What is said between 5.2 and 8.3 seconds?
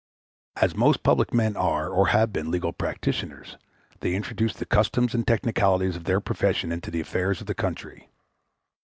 technicalities of their profession into the affairs of the country.